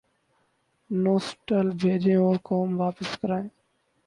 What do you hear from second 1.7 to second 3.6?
بھیجیں اور رقوم واپس کرائیں۔